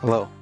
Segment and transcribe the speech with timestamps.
[0.00, 0.37] Hello.